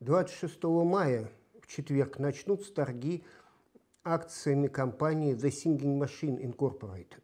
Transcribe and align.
26 0.00 0.64
мая 0.64 1.30
в 1.60 1.66
четверг 1.66 2.18
начнутся 2.18 2.72
торги 2.72 3.22
акциями 4.02 4.66
компании 4.66 5.34
The 5.34 5.50
Singing 5.50 6.00
Machine 6.00 6.40
Incorporated 6.40 7.22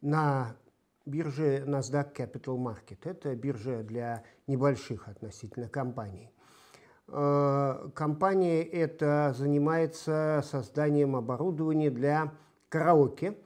на 0.00 0.56
бирже 1.04 1.64
NASDAQ 1.66 2.14
Capital 2.16 2.56
Market. 2.56 3.00
Это 3.04 3.36
биржа 3.36 3.82
для 3.82 4.24
небольших 4.46 5.06
относительно 5.06 5.68
компаний. 5.68 6.30
Э, 7.08 7.90
компания 7.94 8.62
эта 8.62 9.34
занимается 9.36 10.42
созданием 10.46 11.14
оборудования 11.14 11.90
для 11.90 12.32
караоке 12.70 13.36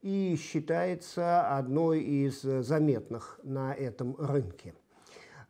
и 0.00 0.34
считается 0.34 1.56
одной 1.56 2.00
из 2.00 2.42
заметных 2.42 3.38
на 3.44 3.72
этом 3.72 4.16
рынке. 4.16 4.74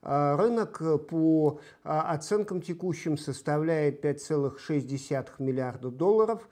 Э, 0.03 0.37
рынок 0.37 0.83
по 1.09 1.61
э, 1.85 1.89
оценкам 1.89 2.61
текущим 2.61 3.17
составляет 3.17 4.05
5,6 4.05 5.29
миллиарда 5.39 5.91
долларов. 5.91 6.49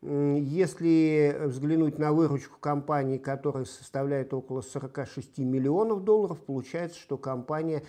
Если 0.00 1.36
взглянуть 1.46 1.98
на 1.98 2.12
выручку 2.12 2.56
компании, 2.60 3.18
которая 3.18 3.64
составляет 3.64 4.32
около 4.32 4.60
46 4.60 5.38
миллионов 5.38 6.04
долларов, 6.04 6.38
получается, 6.38 7.00
что 7.00 7.16
компания 7.18 7.82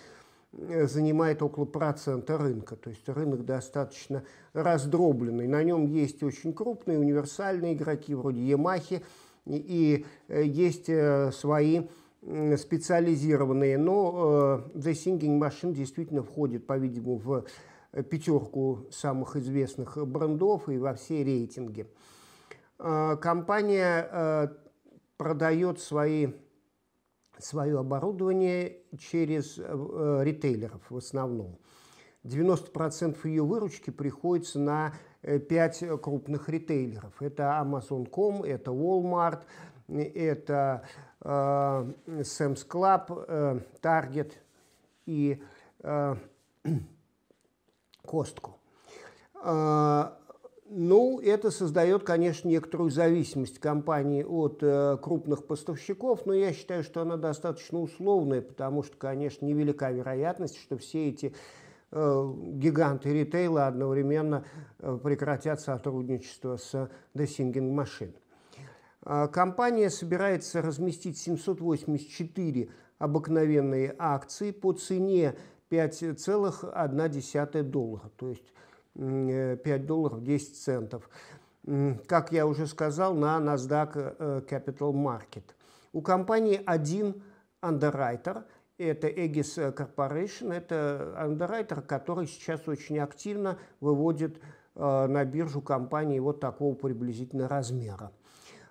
Э, 0.52 0.86
занимает 0.86 1.42
около 1.42 1.64
процента 1.64 2.36
рынка. 2.36 2.74
То 2.76 2.90
есть 2.90 3.08
рынок 3.08 3.44
достаточно 3.44 4.24
раздробленный. 4.52 5.46
На 5.46 5.62
нем 5.62 5.86
есть 5.86 6.22
очень 6.22 6.52
крупные 6.52 6.98
универсальные 6.98 7.74
игроки 7.74 8.14
вроде 8.14 8.40
Yamaha 8.40 9.02
и 9.46 10.04
э, 10.28 10.42
есть 10.44 10.88
э, 10.88 11.30
свои 11.32 11.82
специализированные. 12.22 13.78
Но 13.78 14.64
The 14.74 14.92
Singing 14.92 15.38
Machine 15.38 15.72
действительно 15.72 16.22
входит, 16.22 16.66
по-видимому, 16.66 17.18
в 17.18 17.44
пятерку 18.04 18.86
самых 18.90 19.36
известных 19.36 19.96
брендов 20.06 20.68
и 20.68 20.78
во 20.78 20.94
все 20.94 21.24
рейтинги. 21.24 21.86
Компания 22.78 24.50
продает 25.16 25.80
свои 25.80 26.28
свое 27.42 27.78
оборудование 27.78 28.78
через 28.98 29.58
э, 29.58 30.20
ритейлеров 30.22 30.82
в 30.88 30.96
основном. 30.96 31.58
90% 32.24 33.16
ее 33.24 33.42
выручки 33.42 33.90
приходится 33.90 34.58
на 34.58 34.92
5 35.22 35.82
э, 35.82 35.98
крупных 35.98 36.48
ритейлеров. 36.48 37.20
Это 37.20 37.60
Amazon.com, 37.62 38.42
это 38.42 38.70
Walmart, 38.70 39.42
это 39.88 40.84
э, 41.22 41.92
Club, 42.68 43.24
э, 43.28 43.60
Target 43.82 44.32
и 45.06 45.42
э, 45.82 46.16
Costco. 48.04 48.52
Э, 49.42 50.10
ну, 50.72 51.20
это 51.20 51.50
создает, 51.50 52.04
конечно, 52.04 52.48
некоторую 52.48 52.90
зависимость 52.90 53.58
компании 53.58 54.22
от 54.22 54.58
э, 54.62 54.98
крупных 55.02 55.44
поставщиков, 55.44 56.26
но 56.26 56.32
я 56.32 56.52
считаю, 56.52 56.84
что 56.84 57.02
она 57.02 57.16
достаточно 57.16 57.80
условная, 57.80 58.40
потому 58.40 58.84
что, 58.84 58.96
конечно, 58.96 59.44
невелика 59.44 59.90
вероятность, 59.90 60.56
что 60.58 60.78
все 60.78 61.08
эти 61.08 61.34
э, 61.90 62.32
гиганты 62.52 63.12
ритейла 63.12 63.66
одновременно 63.66 64.44
э, 64.78 64.96
прекратят 65.02 65.60
сотрудничество 65.60 66.56
с 66.56 66.88
Singing 67.16 67.74
Machine. 67.74 68.14
Э, 69.04 69.28
компания 69.28 69.90
собирается 69.90 70.62
разместить 70.62 71.18
784 71.18 72.70
обыкновенные 72.98 73.94
акции 73.98 74.50
по 74.50 74.72
цене 74.72 75.36
5,1 75.70 77.62
доллара, 77.62 78.10
то 78.16 78.28
есть 78.30 78.52
5 78.94 79.66
э, 79.66 79.78
долларов 79.78 80.22
10 80.22 80.56
центов. 80.56 81.08
Как 82.06 82.32
я 82.32 82.46
уже 82.46 82.66
сказал, 82.66 83.14
на 83.14 83.38
NASDAQ 83.38 84.16
э, 84.18 84.40
Capital 84.48 84.92
Market. 84.92 85.44
У 85.92 86.02
компании 86.02 86.60
один 86.64 87.22
underwriter, 87.62 88.44
это 88.78 89.08
Aegis 89.08 89.74
Corporation, 89.74 90.52
это 90.52 91.14
underwriter, 91.18 91.82
который 91.82 92.26
сейчас 92.26 92.66
очень 92.66 92.98
активно 92.98 93.58
выводит 93.80 94.40
э, 94.74 95.06
на 95.06 95.24
биржу 95.24 95.60
компании 95.60 96.18
вот 96.18 96.40
такого 96.40 96.74
приблизительно 96.74 97.46
размера. 97.46 98.10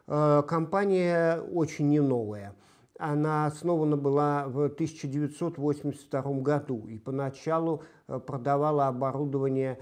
Компания 0.09 1.39
очень 1.39 1.89
не 1.89 1.99
новая. 1.99 2.55
Она 2.97 3.45
основана 3.45 3.95
была 3.95 4.47
в 4.47 4.65
1982 4.65 6.21
году 6.41 6.87
и 6.87 6.97
поначалу 6.97 7.83
продавала 8.07 8.87
оборудование 8.87 9.77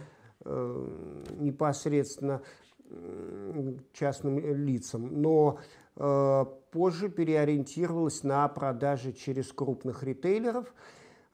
Э, 0.49 0.87
непосредственно 1.39 2.41
частным 3.91 4.39
лицам, 4.39 5.21
но 5.21 5.59
э, 5.97 6.45
позже 6.71 7.09
переориентировалась 7.09 8.23
на 8.23 8.47
продажи 8.47 9.11
через 9.11 9.51
крупных 9.51 10.03
ритейлеров. 10.03 10.73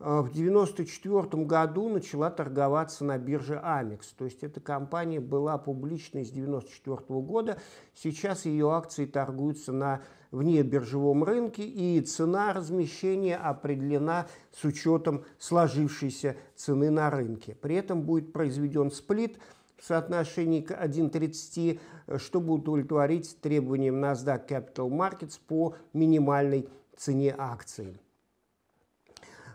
Э, 0.04 0.20
в 0.20 0.32
1994 0.32 1.46
году 1.46 1.88
начала 1.88 2.30
торговаться 2.30 3.06
на 3.06 3.18
бирже 3.18 3.58
Амекс, 3.64 4.10
то 4.10 4.26
есть 4.26 4.44
эта 4.44 4.60
компания 4.60 5.22
была 5.22 5.58
публичной 5.58 6.26
с 6.26 6.32
1994 6.32 7.22
года. 7.22 7.58
Сейчас 7.96 8.46
ее 8.46 8.72
акции 8.74 9.06
торгуются 9.06 9.72
на 9.72 10.02
вне 10.32 10.62
биржевом 10.62 11.24
рынке, 11.24 11.64
и 11.64 12.02
цена 12.02 12.52
размещения 12.52 13.38
определена 13.38 14.28
с 14.52 14.66
учетом 14.66 15.24
сложившейся 15.40 16.36
цены 16.56 16.90
на 16.90 17.10
рынке. 17.10 17.56
При 17.56 17.76
этом 17.76 18.02
будет 18.02 18.34
произведен 18.34 18.92
сплит 18.92 19.38
в 19.78 19.86
соотношении 19.86 20.60
к 20.60 20.72
1,30, 20.72 21.80
чтобы 22.18 22.56
удовлетворить 22.56 23.38
требованиям 23.40 24.04
NASDAQ 24.04 24.48
Capital 24.50 24.90
Markets 24.90 25.40
по 25.48 25.76
минимальной 25.94 26.68
цене 26.98 27.34
акции. 27.38 28.03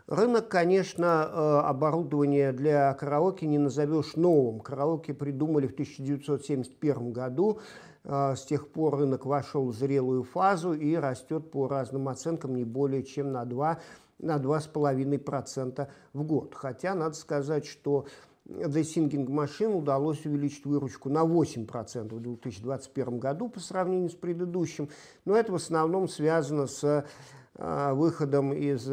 Рынок, 0.09 0.47
конечно, 0.47 1.29
э, 1.31 1.59
оборудование 1.67 2.51
для 2.51 2.91
караоке 2.95 3.45
не 3.45 3.59
назовешь 3.59 4.15
новым. 4.15 4.59
Караоке 4.59 5.13
придумали 5.13 5.67
в 5.67 5.73
1971 5.73 7.13
году. 7.13 7.59
Э, 8.03 8.33
с 8.35 8.43
тех 8.43 8.69
пор 8.69 8.97
рынок 8.97 9.27
вошел 9.27 9.67
в 9.67 9.75
зрелую 9.75 10.23
фазу 10.23 10.73
и 10.73 10.95
растет 10.95 11.51
по 11.51 11.67
разным 11.67 12.09
оценкам 12.09 12.55
не 12.55 12.63
более 12.63 13.03
чем 13.03 13.31
на 13.31 13.45
2 13.45 13.77
на 14.17 14.37
2,5% 14.37 15.87
в 16.13 16.23
год. 16.23 16.55
Хотя 16.55 16.95
надо 16.95 17.13
сказать, 17.13 17.67
что 17.67 18.07
The 18.47 18.81
Singing 18.81 19.27
Machine 19.27 19.77
удалось 19.77 20.25
увеличить 20.25 20.65
выручку 20.65 21.09
на 21.09 21.19
8% 21.23 22.15
в 22.15 22.19
2021 22.19 23.19
году 23.19 23.47
по 23.47 23.59
сравнению 23.59 24.09
с 24.09 24.15
предыдущим. 24.15 24.89
Но 25.25 25.35
это 25.35 25.51
в 25.51 25.55
основном 25.55 26.09
связано 26.09 26.65
с 26.65 27.05
э, 27.53 27.93
выходом 27.93 28.53
из 28.53 28.89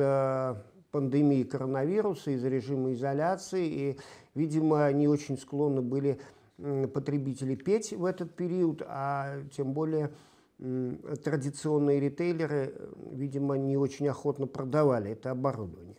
пандемии 0.97 1.43
коронавируса, 1.43 2.31
из 2.31 2.43
режима 2.43 2.95
изоляции. 2.95 3.67
И, 3.67 3.99
видимо, 4.34 4.87
они 4.87 5.09
очень 5.09 5.37
склонны 5.37 5.83
были 5.83 6.19
потребители 6.95 7.55
петь 7.55 7.93
в 7.93 8.07
этот 8.07 8.34
период, 8.34 8.81
а 8.87 9.43
тем 9.55 9.75
более 9.75 10.11
традиционные 11.23 12.01
ритейлеры, 12.01 12.73
видимо, 13.12 13.59
не 13.59 13.77
очень 13.77 14.09
охотно 14.09 14.47
продавали 14.47 15.11
это 15.11 15.33
оборудование. 15.33 15.97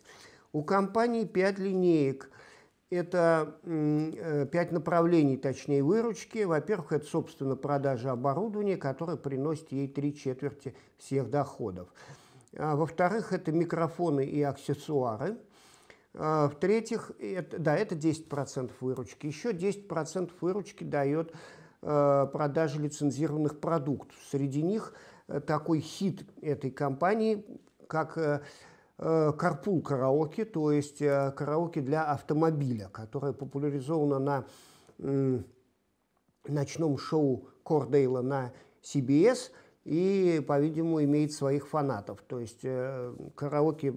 У 0.52 0.64
компании 0.64 1.24
5 1.24 1.58
линеек. 1.60 2.28
Это 2.90 3.56
э, 3.64 4.46
пять 4.50 4.72
направлений, 4.72 5.36
точнее, 5.36 5.84
выручки. 5.84 6.44
Во-первых, 6.44 6.92
это, 6.92 7.06
собственно, 7.06 7.54
продажа 7.54 8.10
оборудования, 8.10 8.78
которое 8.78 9.18
приносит 9.18 9.70
ей 9.72 9.86
три 9.86 10.16
четверти 10.16 10.74
всех 10.96 11.28
доходов. 11.28 11.88
А, 12.56 12.76
во-вторых, 12.76 13.32
это 13.32 13.52
микрофоны 13.52 14.24
и 14.24 14.42
аксессуары– 14.42 15.36
а, 16.14 16.48
в-третьих, 16.48 17.12
это, 17.20 17.58
да, 17.58 17.76
это 17.76 17.94
10% 17.94 18.72
выручки. 18.80 19.26
Еще 19.26 19.52
10% 19.52 20.30
выручки 20.40 20.82
дает 20.82 21.32
э, 21.82 22.26
продажа 22.32 22.80
лицензированных 22.80 23.60
продуктов. 23.60 24.16
Среди 24.30 24.62
них 24.62 24.94
э, 25.28 25.40
такой 25.40 25.80
хит 25.80 26.24
этой 26.42 26.70
компании, 26.70 27.44
как 27.86 28.18
э, 28.18 28.40
Carpool 28.98 29.80
караоке, 29.80 30.44
то 30.44 30.72
есть 30.72 30.98
караоке 30.98 31.82
для 31.82 32.10
автомобиля, 32.10 32.88
которое 32.88 33.32
популяризовано 33.32 34.18
на 34.98 35.44
ночном 36.48 36.98
шоу 36.98 37.46
Кордейла 37.62 38.22
на 38.22 38.52
CBS 38.82 39.52
и, 39.88 40.40
по-видимому, 40.40 41.02
имеет 41.04 41.32
своих 41.32 41.68
фанатов. 41.68 42.22
То 42.26 42.40
есть 42.40 42.62
караоке 43.34 43.94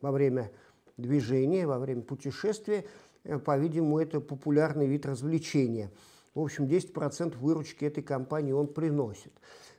во 0.00 0.10
время 0.12 0.50
движения, 0.96 1.66
во 1.66 1.78
время 1.78 2.02
путешествия. 2.02 2.84
Э, 3.24 3.38
по-видимому, 3.38 3.98
это 3.98 4.20
популярный 4.20 4.86
вид 4.86 5.06
развлечения. 5.06 5.90
В 6.34 6.40
общем, 6.40 6.66
10% 6.66 7.36
выручки 7.38 7.84
этой 7.84 8.02
компании 8.02 8.52
он 8.52 8.68
приносит. 8.68 9.32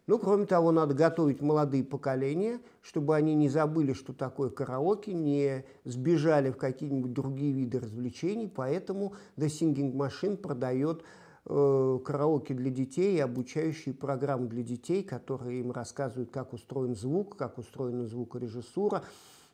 Ну, 0.08 0.20
кроме 0.20 0.46
того, 0.46 0.72
надо 0.72 0.94
готовить 0.94 1.42
молодые 1.42 1.84
поколения, 1.84 2.60
чтобы 2.82 3.16
они 3.16 3.36
не 3.36 3.48
забыли, 3.48 3.94
что 3.94 4.14
такое 4.14 4.50
караоке, 4.50 5.14
не 5.14 5.64
сбежали 5.86 6.50
в 6.50 6.58
какие-нибудь 6.58 7.14
другие 7.14 7.54
виды 7.54 7.80
развлечений. 7.80 8.52
Поэтому 8.54 9.14
The 9.38 9.46
Singing 9.46 9.94
Machine 9.94 10.36
продает 10.36 11.04
э, 11.46 12.00
караоке 12.04 12.54
для 12.54 12.70
детей 12.70 13.24
обучающие 13.24 13.94
программы 13.94 14.48
для 14.48 14.64
детей, 14.64 15.04
которые 15.04 15.60
им 15.60 15.72
рассказывают, 15.72 16.32
как 16.32 16.54
устроен 16.54 16.96
звук, 16.96 17.38
как 17.38 17.58
устроена 17.58 18.06
звукорежиссура. 18.06 19.04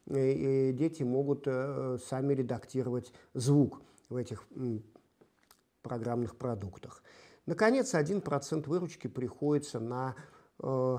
И, 0.07 0.69
и 0.69 0.73
дети 0.73 1.03
могут 1.03 1.43
э, 1.45 1.97
сами 2.05 2.33
редактировать 2.33 3.11
звук 3.33 3.81
в 4.09 4.15
этих 4.15 4.47
программных 5.81 6.37
продуктах. 6.37 7.03
Наконец, 7.45 7.93
1% 7.93 8.67
выручки 8.67 9.07
приходится 9.07 9.79
на 9.79 10.15
э, 10.59 10.97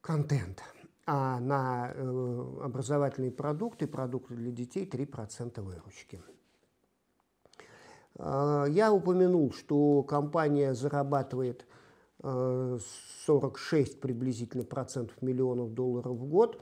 контент, 0.00 0.62
а 1.06 1.38
на 1.38 1.92
э, 1.94 2.60
образовательные 2.62 3.30
продукты, 3.30 3.86
продукты 3.86 4.34
для 4.34 4.50
детей 4.50 4.84
3% 4.84 5.60
выручки. 5.60 6.20
Э, 8.18 8.66
я 8.68 8.92
упомянул, 8.92 9.52
что 9.52 10.02
компания 10.02 10.74
зарабатывает 10.74 11.66
46 12.20 14.00
приблизительно 14.00 14.64
процентов 14.64 15.22
миллионов 15.22 15.72
долларов 15.72 16.16
в 16.16 16.24
год. 16.24 16.60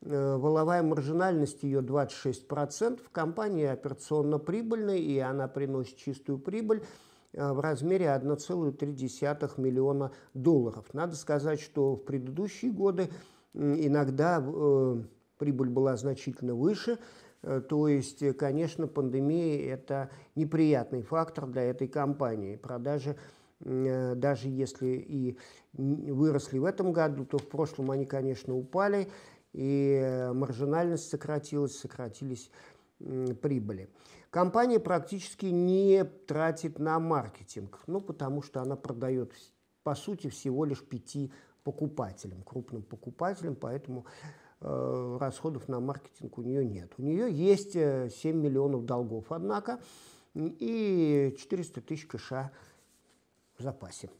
Воловая 0.00 0.84
маржинальность 0.84 1.64
ее 1.64 1.80
26%. 1.80 3.00
Компания 3.10 3.72
операционно 3.72 4.38
прибыльная, 4.38 4.98
и 4.98 5.18
она 5.18 5.48
приносит 5.48 5.96
чистую 5.96 6.38
прибыль. 6.38 6.84
Э, 7.32 7.52
в 7.52 7.60
размере 7.60 8.06
1,3 8.06 9.60
миллиона 9.60 10.12
долларов. 10.34 10.86
Надо 10.92 11.16
сказать, 11.16 11.60
что 11.60 11.94
в 11.96 12.04
предыдущие 12.04 12.72
годы 12.72 13.10
иногда 13.54 14.42
э, 14.44 15.02
прибыль 15.38 15.70
была 15.70 15.96
значительно 15.96 16.54
выше, 16.54 16.92
э, 16.92 16.96
то 17.42 17.88
есть, 17.88 18.36
конечно, 18.36 18.86
пандемия– 18.86 19.74
это 19.74 20.10
неприятный 20.34 21.02
фактор 21.02 21.46
для 21.46 21.62
этой 21.62 21.88
компании. 21.88 22.56
Продажи, 22.56 23.16
даже 23.60 24.48
если 24.48 24.86
и 24.86 25.38
выросли 25.72 26.58
в 26.58 26.64
этом 26.64 26.92
году, 26.92 27.24
то 27.24 27.38
в 27.38 27.48
прошлом 27.48 27.90
они, 27.90 28.06
конечно, 28.06 28.56
упали, 28.56 29.08
и 29.52 30.30
маржинальность 30.32 31.10
сократилась, 31.10 31.78
сократились 31.78 32.50
прибыли. 32.98 33.88
Компания 34.30 34.80
практически 34.80 35.46
не 35.46 36.04
тратит 36.04 36.78
на 36.78 36.98
маркетинг, 36.98 37.80
ну, 37.86 38.00
потому 38.00 38.42
что 38.42 38.62
она 38.62 38.76
продает, 38.76 39.32
по 39.82 39.94
сути, 39.94 40.28
всего 40.28 40.64
лишь 40.64 40.82
пяти 40.82 41.30
покупателям, 41.64 42.42
крупным 42.42 42.82
покупателям, 42.82 43.56
поэтому 43.56 44.06
э, 44.06 44.41
расходов 44.62 45.68
на 45.68 45.80
маркетинг 45.80 46.38
у 46.38 46.42
нее 46.42 46.64
нет. 46.64 46.92
У 46.98 47.02
нее 47.02 47.32
есть 47.32 47.72
7 47.72 47.80
э, 47.80 48.32
миллионов 48.32 48.84
долгов, 48.84 49.26
однако, 49.30 49.80
и 50.34 51.34
400 51.38 51.80
тысяч 51.80 52.06
кэша 52.06 52.50
в 53.58 53.62
запасе. 53.62 54.10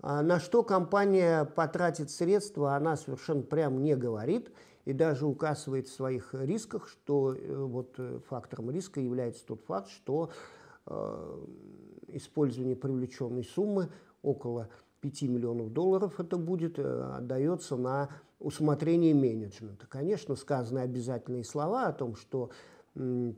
А 0.00 0.22
на 0.22 0.38
что 0.38 0.62
компания 0.62 1.44
потратит 1.44 2.10
средства, 2.10 2.76
она 2.76 2.96
совершенно 2.96 3.42
прямо 3.42 3.78
не 3.78 3.96
говорит– 3.96 4.52
и 4.88 4.94
даже 4.94 5.26
указывает 5.26 5.86
в 5.86 5.92
своих 5.92 6.32
рисках, 6.32 6.88
что 6.88 7.34
э, 7.34 7.54
вот 7.54 7.96
э, 7.98 8.20
фактором 8.26 8.70
риска 8.70 9.00
является 9.00 9.44
тот 9.44 9.60
факт, 9.60 9.90
что 9.90 10.30
э, 10.86 11.46
использование 12.06 12.74
привлеченной 12.74 13.44
суммы 13.44 13.90
около 14.22 14.70
5 15.02 15.22
миллионов 15.24 15.74
долларов 15.74 16.18
это 16.18 16.38
будет, 16.38 16.78
э, 16.78 17.16
отдается 17.18 17.76
на 17.76 18.08
усмотрение 18.38 19.14
менеджмента. 19.14 19.86
Конечно, 19.86 20.36
сказаны 20.36 20.80
обязательные 20.80 21.44
слова 21.44 21.86
о 21.86 21.92
том, 21.92 22.16
что 22.16 22.50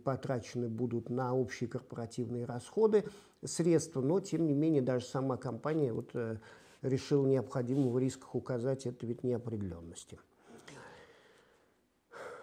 потрачены 0.04 0.68
будут 0.68 1.10
на 1.10 1.34
общие 1.34 1.68
корпоративные 1.68 2.44
расходы 2.44 3.04
средства, 3.44 4.00
но 4.00 4.20
тем 4.20 4.46
не 4.46 4.54
менее 4.54 4.82
даже 4.82 5.04
сама 5.04 5.36
компания 5.36 5.92
вот, 5.92 6.10
э, 6.14 6.38
решила 6.82 7.26
необходимо 7.26 7.90
в 7.90 7.98
рисках 7.98 8.34
указать 8.34 8.86
это 8.86 9.06
вид 9.06 9.22
неопределенности. 9.22 10.18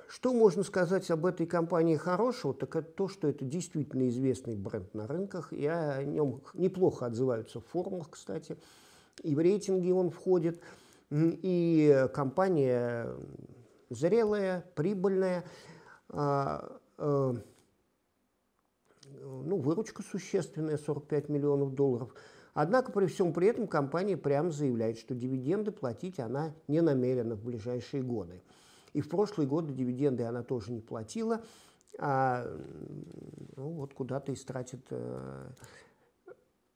Что 0.07 0.33
можно 0.33 0.63
сказать 0.63 1.09
об 1.11 1.25
этой 1.25 1.45
компании 1.45 1.97
хорошего, 1.97 2.53
так 2.53 2.75
это 2.75 2.89
то, 2.89 3.07
что 3.07 3.27
это 3.27 3.43
действительно 3.43 4.07
известный 4.07 4.55
бренд 4.55 4.93
на 4.93 5.05
рынках, 5.05 5.51
и 5.51 5.65
о 5.65 6.01
нем 6.03 6.41
неплохо 6.53 7.07
отзываются 7.07 7.59
в 7.59 7.65
форумах, 7.65 8.11
кстати, 8.11 8.57
и 9.21 9.35
в 9.35 9.39
рейтинги 9.39 9.91
он 9.91 10.09
входит, 10.09 10.61
и 11.11 12.07
компания 12.13 13.09
зрелая, 13.89 14.65
прибыльная, 14.75 15.45
а, 16.09 16.79
а, 16.97 17.35
ну, 19.21 19.57
выручка 19.57 20.03
существенная, 20.03 20.77
45 20.77 21.29
миллионов 21.29 21.73
долларов. 21.73 22.13
Однако 22.53 22.91
при 22.91 23.05
всем 23.05 23.33
при 23.33 23.47
этом 23.47 23.67
компания 23.67 24.17
прямо 24.17 24.49
заявляет, 24.49 24.97
что 24.97 25.13
дивиденды 25.13 25.71
платить 25.71 26.19
она 26.19 26.53
не 26.67 26.81
намерена 26.81 27.35
в 27.35 27.43
ближайшие 27.43 28.01
годы. 28.01 28.41
И 28.93 29.01
в 29.01 29.09
прошлые 29.09 29.47
годы 29.47 29.73
дивиденды 29.73 30.23
она 30.23 30.43
тоже 30.43 30.71
не 30.71 30.81
платила, 30.81 31.43
а 31.99 32.45
ну, 33.55 33.69
вот 33.69 33.93
куда-то 33.93 34.33
истратит 34.33 34.85
э, 34.89 35.49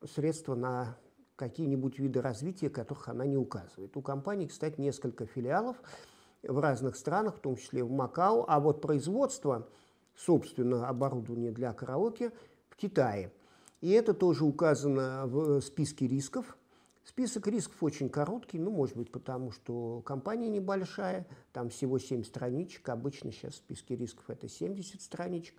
средства 0.06 0.56
на 0.56 0.98
какие-нибудь 1.42 1.98
виды 1.98 2.22
развития, 2.22 2.70
которых 2.70 3.08
она 3.10 3.26
не 3.26 3.36
указывает. 3.36 3.98
У 3.98 4.02
компании, 4.02 4.46
кстати, 4.46 4.80
несколько 4.80 5.26
филиалов 5.26 5.76
в 6.44 6.60
разных 6.60 6.96
странах, 6.96 7.38
в 7.38 7.40
том 7.40 7.56
числе 7.56 7.84
в 7.84 7.90
Макао, 7.90 8.46
а 8.48 8.60
вот 8.60 8.80
производство, 8.80 9.68
собственно, 10.16 10.88
оборудования 10.88 11.52
для 11.52 11.74
караоке 11.74 12.32
в 12.70 12.76
Китае. 12.76 13.32
И 13.82 13.90
это 13.90 14.14
тоже 14.14 14.46
указано 14.46 15.26
в 15.26 15.62
списке 15.62 16.08
рисков– 16.08 16.58
Список 17.04 17.48
рисков 17.48 17.82
очень 17.82 18.10
короткий, 18.10 18.60
ну, 18.60 18.70
может 18.70 18.96
быть, 18.96 19.12
потому 19.12 19.52
что 19.52 20.02
компания 20.06 20.50
небольшая, 20.50 21.26
там 21.52 21.70
всего 21.70 21.98
7 21.98 22.24
страничек, 22.24 22.88
обычно 22.90 23.32
сейчас 23.32 23.54
в 23.54 23.58
списке 23.58 23.96
рисков 23.96 24.30
это 24.30 24.48
70 24.48 25.02
страничек. 25.02 25.56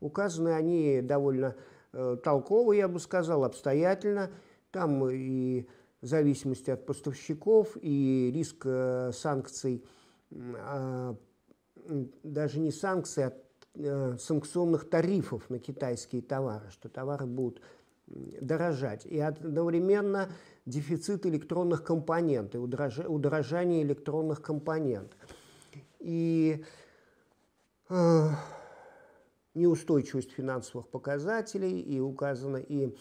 Указаны 0.00 0.48
они 0.48 1.02
довольно 1.02 1.54
э, 1.92 2.16
толково, 2.24 2.72
я 2.72 2.88
бы 2.88 2.98
сказал, 2.98 3.44
обстоятельно. 3.44 4.30
Там 4.76 5.08
и 5.08 5.66
зависимости 6.02 6.68
от 6.68 6.84
поставщиков, 6.84 7.78
и 7.80 8.30
риск 8.34 8.66
э, 8.66 9.10
санкций, 9.14 9.82
э, 10.30 11.14
даже 12.22 12.60
не 12.60 12.70
санкций, 12.70 13.24
а 13.24 13.32
э, 13.74 14.18
санкционных 14.18 14.90
тарифов 14.90 15.48
на 15.48 15.58
китайские 15.58 16.20
товары, 16.20 16.70
что 16.72 16.90
товары 16.90 17.24
будут 17.24 17.62
дорожать. 18.06 19.06
И 19.06 19.18
одновременно 19.18 20.28
дефицит 20.66 21.24
электронных 21.24 21.82
компонентов, 21.82 22.62
удорожание 22.62 23.82
электронных 23.82 24.42
компонентов. 24.42 25.18
И 26.00 26.62
э, 27.88 28.28
неустойчивость 29.54 30.32
финансовых 30.32 30.86
показателей, 30.88 31.80
и 31.80 31.98
указано, 31.98 32.58
и, 32.58 32.94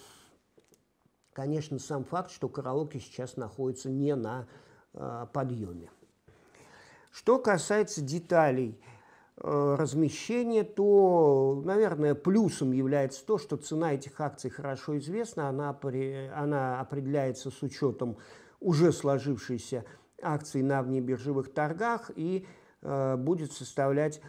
конечно, 1.36 1.77
сам 1.77 2.04
факт, 2.04 2.32
что 2.32 2.50
караоке 2.50 3.00
сейчас 3.00 3.38
находится 3.38 3.92
не 3.92 4.15
на 4.15 4.48
э, 4.94 5.27
подъеме. 5.32 5.92
Что 7.12 7.38
касается 7.38 8.01
деталей– 8.01 8.82
Э, 9.38 9.75
размещения, 9.77 10.63
то, 10.63 11.62
наверное, 11.65 12.15
плюсом 12.15 12.72
является 12.72 13.25
то, 13.25 13.38
что 13.38 13.58
цена 13.58 13.94
этих 13.94 14.22
акций 14.22 14.50
хорошо 14.50 14.98
известна, 14.98 15.50
она, 15.50 15.74
при, 15.74 16.32
она 16.34 16.80
определяется 16.80 17.51
с 17.51 17.62
учетом 17.62 18.18
уже 18.62 18.94
сложившейся 18.94 19.84
акций 20.22 20.62
на 20.62 20.82
внебиржевых 20.82 21.54
торгах 21.54 22.12
и 22.15 22.48
э, 22.82 23.18
будет 23.18 23.51
составлять 23.51 24.22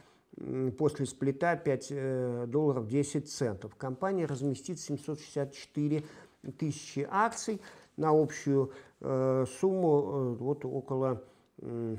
после 0.76 1.06
сплита 1.06 1.54
5 1.56 1.86
э, 1.90 2.44
долларов 2.48 2.88
10 2.88 3.30
центов. 3.30 3.76
Компания 3.76 4.26
разместит 4.26 4.80
764 4.80 6.04
тысячи 6.52 7.06
акций 7.10 7.60
на 7.96 8.10
общую 8.10 8.72
э, 9.00 9.44
сумму 9.60 10.02
э, 10.02 10.34
вот 10.40 10.64
около 10.64 11.22
4-5 11.58 11.98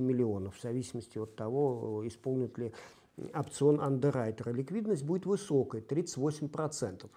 миллионов, 0.00 0.56
в 0.56 0.62
зависимости 0.62 1.18
от 1.18 1.36
того, 1.36 2.06
исполнит 2.06 2.58
ли 2.58 2.72
опцион 3.34 3.80
андеррайтера. 3.80 4.50
Ликвидность 4.50 5.04
будет 5.04 5.26
высокой, 5.26 5.80
38%. 5.80 7.08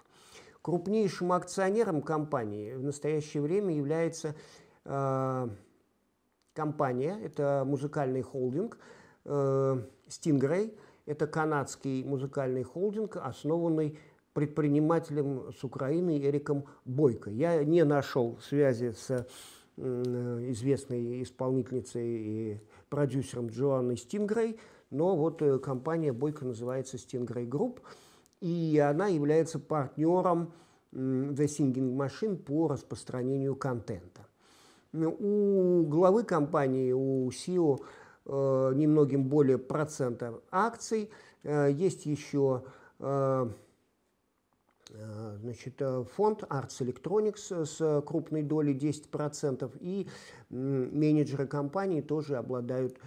Крупнейшим 0.62 1.32
акционером 1.32 2.02
компании 2.02 2.74
в 2.74 2.82
настоящее 2.82 3.42
время 3.42 3.74
является 3.74 4.34
э, 4.84 5.48
компания, 6.54 7.18
это 7.22 7.64
музыкальный 7.66 8.22
холдинг 8.22 8.78
э, 9.24 9.76
Stingray, 10.08 10.76
это 11.06 11.26
канадский 11.26 12.04
музыкальный 12.04 12.62
холдинг, 12.62 13.16
основанный 13.16 13.98
предпринимателем 14.32 15.52
с 15.52 15.64
Украины 15.64 16.18
Эриком 16.18 16.64
Бойко. 16.84 17.30
Я 17.30 17.64
не 17.64 17.84
нашел 17.84 18.38
связи 18.40 18.92
с 18.92 19.26
известной 19.76 21.22
исполнительницей 21.22 22.04
и 22.04 22.60
продюсером 22.90 23.48
Джоанной 23.48 23.96
Стингрей, 23.96 24.58
но 24.90 25.16
вот 25.16 25.40
э, 25.40 25.58
компания 25.58 26.12
Бойко 26.12 26.44
называется 26.44 26.98
Stingray 26.98 27.48
Group, 27.48 27.80
и 28.40 28.78
она 28.78 29.06
является 29.06 29.58
партнером 29.58 30.52
The 30.92 31.46
Singing 31.46 31.96
Machine 31.96 32.36
по 32.36 32.68
распространению 32.68 33.56
контента. 33.56 34.26
У 34.92 35.84
главы 35.84 36.24
компании, 36.24 36.92
у 36.92 37.30
CEO, 37.30 37.80
э, 38.26 38.72
немногим 38.74 39.24
более 39.24 39.56
процента 39.56 40.42
акций. 40.50 41.10
Э, 41.42 41.70
есть 41.72 42.04
еще 42.04 42.64
значит, 44.94 45.80
фонд 46.14 46.42
Arts 46.44 46.80
Electronics 46.80 47.64
с 47.64 48.02
крупной 48.02 48.42
долей 48.42 48.76
10%, 48.76 49.76
и 49.80 50.08
менеджеры 50.50 51.46
компании 51.46 52.00
тоже 52.00 52.36
обладают 52.36 52.98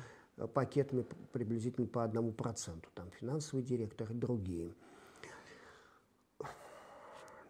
пакетами 0.54 1.06
приблизительно 1.32 1.88
по 1.88 2.04
одному 2.04 2.32
проценту, 2.32 2.90
там 2.94 3.10
финансовый 3.12 3.64
директор 3.64 4.12
и 4.12 4.14
другие. 4.14 4.74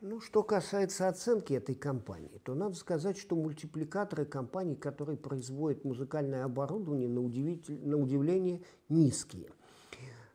Ну, 0.02 0.20
что 0.20 0.44
касается 0.44 1.08
оценки 1.08 1.54
этой 1.54 1.74
компании, 1.74 2.40
то 2.44 2.54
надо 2.54 2.76
сказать, 2.76 3.18
что 3.18 3.36
мультипликаторы 3.36 4.26
компаний, 4.26 4.76
которые 4.76 5.18
производят 5.18 5.84
музыкальное 5.84 6.44
оборудование, 6.46 7.10
на, 7.10 7.22
удивитель... 7.22 7.80
на 7.84 7.98
удивление 7.98 8.62
низкие. 8.88 9.50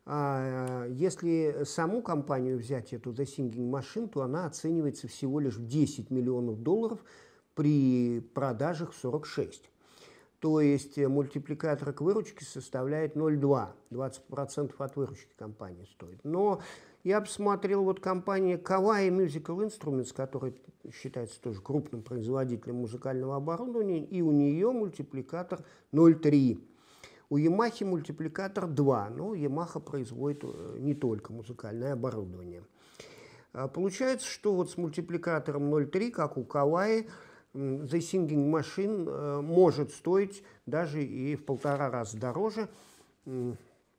А 0.07 0.87
если 0.89 1.65
саму 1.65 2.03
компанию 2.03 2.59
взять, 2.59 2.93
эту 2.93 3.13
The 3.13 3.25
Singing 3.25 3.71
Machine, 3.71 4.09
то 4.09 4.23
она 4.23 4.47
оценивается 4.47 5.09
всего 5.09 5.41
лишь 5.41 5.57
в 5.57 5.67
10 5.67 6.11
миллионов 6.11 6.63
долларов 6.63 7.05
при 7.55 8.21
продажах 8.35 8.95
46. 8.95 9.71
То 10.41 10.63
есть 10.63 10.97
э, 10.97 11.07
мультипликатор 11.07 11.93
к 11.93 12.01
выручке 12.01 12.45
составляет 12.45 13.15
0,2. 13.15 13.69
20% 13.91 14.75
от 14.79 14.97
выручки 14.97 15.35
компании 15.37 15.85
стоит. 15.85 16.19
Но 16.25 16.63
я 17.05 17.21
посмотрел, 17.21 17.85
вот 17.85 18.01
компания 18.01 18.57
Kawaii 18.57 19.11
Musical 19.11 19.67
Instruments, 19.67 20.15
которая 20.15 20.55
считается 20.95 21.41
тоже 21.41 21.61
крупным 21.61 22.03
производителем 22.03 22.77
музыкального 22.77 23.37
оборудования, 23.37 24.03
и 24.03 24.23
у 24.23 24.33
нее 24.33 24.71
мультипликатор 24.73 25.63
0,3. 25.93 26.59
У 27.31 27.39
Yamaha 27.39 27.85
мультипликатор 27.85 28.67
2, 28.67 29.11
но 29.11 29.35
Yamaha 29.37 29.81
производит 29.81 30.41
э, 30.43 30.77
не 30.81 30.95
только 30.95 31.33
музыкальное 31.33 31.93
оборудование. 31.93 32.65
А 33.53 33.69
получается, 33.69 34.27
что 34.29 34.53
вот 34.53 34.71
с 34.71 34.77
мультипликатором 34.77 35.73
0,3, 35.73 36.11
как 36.11 36.37
у 36.37 36.43
Kawaii, 36.43 37.09
The 37.55 37.99
Singing 37.99 38.51
Machine 38.51 39.43
может 39.43 39.93
стоить 39.93 40.45
даже 40.67 41.05
и 41.05 41.37
в 41.37 41.45
полтора 41.45 41.91
раза 41.91 42.17
дороже. 42.17 42.69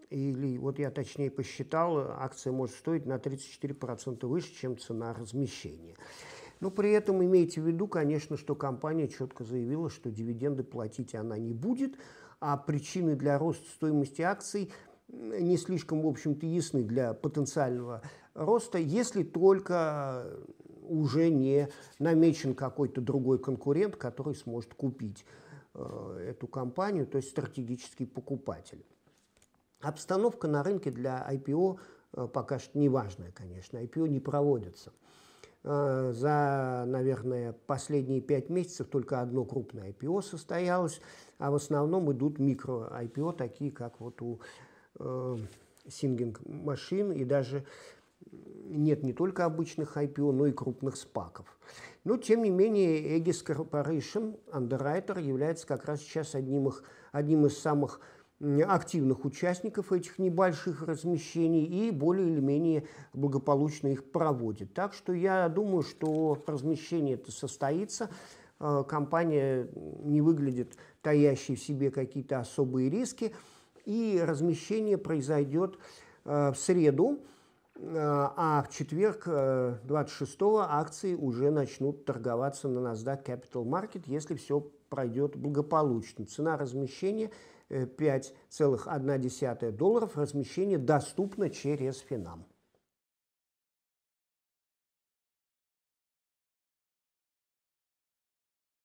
Или, 0.10 0.58
вот 0.58 0.80
я 0.80 0.92
точнее 0.92 1.32
посчитал, 1.32 1.98
акция 2.00 2.52
может 2.52 2.76
стоить 2.76 3.06
на 3.06 3.16
34% 3.16 4.26
выше, 4.26 4.54
чем 4.54 4.78
цена 4.78 5.14
размещения. 5.14 5.96
Но 6.62 6.70
при 6.70 6.92
этом 6.92 7.24
имейте 7.24 7.62
в 7.62 7.68
виду, 7.68 7.88
конечно, 7.88 8.38
что 8.38 8.56
компания 8.56 9.08
четко 9.08 9.44
заявила, 9.44 9.90
что 9.90 10.12
дивиденды 10.12 10.64
платить 10.64 11.16
она 11.16 11.38
не 11.38 11.54
будет, 11.54 11.96
а 12.42 12.58
причины 12.58 13.16
для 13.16 13.38
роста 13.38 13.70
стоимости 13.70 14.24
акций 14.24 14.74
не 15.08 15.58
слишком, 15.58 16.02
в 16.02 16.08
общем-то, 16.08 16.46
ясны 16.46 16.84
для 16.84 17.14
потенциального 17.14 18.02
роста, 18.34 18.78
если 18.78 19.24
только 19.24 20.26
уже 20.82 21.30
не 21.30 21.70
намечен 22.00 22.56
какой-то 22.56 23.00
другой 23.00 23.38
конкурент, 23.38 23.96
который 23.96 24.36
сможет 24.36 24.74
купить 24.74 25.24
э, 25.74 26.28
эту 26.32 26.48
компанию, 26.48 27.06
то 27.06 27.18
есть 27.18 27.30
стратегический 27.30 28.06
покупатель. 28.06 28.84
Обстановка 29.80 30.48
на 30.48 30.64
рынке 30.64 30.92
для 30.92 31.26
IPO 31.32 31.78
э, 32.14 32.28
пока 32.28 32.58
что 32.58 32.78
неважная, 32.80 33.32
конечно. 33.32 33.78
IPO 33.78 34.08
не 34.08 34.20
проводится. 34.20 34.92
Э, 35.64 36.12
за, 36.14 36.86
наверное, 36.88 37.54
последние 37.68 38.22
пять 38.22 38.50
месяцев 38.50 38.88
только 38.88 39.22
одно 39.22 39.46
крупное 39.46 39.92
IPO 39.92 40.24
состоялось, 40.24 41.02
а 41.38 41.52
в 41.52 41.56
основном 41.56 42.12
идут 42.12 42.40
микро-IPO, 42.40 43.36
такие 43.36 43.72
как 43.72 44.00
вот 44.00 44.22
у 44.22 44.40
э, 45.00 45.38
Singing 45.86 46.36
Machine 46.46 47.16
и 47.16 47.26
даже 47.26 47.66
нет 48.66 49.04
не 49.04 49.14
только 49.14 49.46
обычных 49.46 49.98
IPO, 49.98 50.32
но 50.32 50.48
и 50.48 50.52
крупных 50.52 50.96
спаков. 50.96 51.46
Но, 52.04 52.18
тем 52.18 52.42
не 52.44 52.50
менее, 52.50 53.20
Aegis 53.20 53.46
Corporation 53.46 54.40
Underwriter 54.48 55.22
является 55.22 55.68
как 55.68 55.86
раз 55.86 56.02
сейчас 56.02 56.34
одним, 56.34 56.70
их, 56.70 56.84
одним 57.12 57.46
из 57.46 57.58
самых 57.58 58.00
активных 58.68 59.26
участников 59.26 59.92
этих 59.92 60.18
небольших 60.18 60.82
размещений 60.84 61.66
и 61.66 61.92
более 61.92 62.30
или 62.30 62.40
менее 62.40 62.86
благополучно 63.14 63.88
их 63.88 64.12
проводит. 64.12 64.74
Так 64.74 64.94
что 64.94 65.14
я 65.14 65.48
думаю, 65.50 65.84
что 65.84 66.42
размещение 66.48 67.16
это 67.16 67.32
состоится. 67.32 68.10
Э, 68.60 68.84
компания 68.88 69.68
не 70.04 70.22
выглядит 70.22 70.76
таящей 71.02 71.56
в 71.56 71.62
себе 71.62 71.92
какие-то 71.92 72.40
особые 72.40 72.90
риски, 72.90 73.34
и 73.86 74.22
размещение 74.24 74.98
произойдет 74.98 75.78
э, 76.26 76.52
в 76.52 76.56
среду 76.56 77.20
а 77.84 78.64
в 78.68 78.72
четверг, 78.72 79.28
26-го, 79.28 80.60
э, 80.60 80.66
акции 80.68 81.16
уже 81.16 81.50
начнут 81.50 82.06
торговаться 82.06 82.68
на 82.68 82.92
NASDAQ 82.92 83.26
Capital 83.26 83.66
Market, 83.66 84.04
если 84.06 84.36
все 84.36 84.60
пройдет 84.90 85.36
благополучно. 85.36 86.26
Цена 86.26 86.58
размещения 86.58 87.32
5,1 87.72 89.72
долларов. 89.72 90.18
Размещение 90.18 90.78
доступно 90.78 91.50
через 91.50 92.00
Финам. 92.00 92.46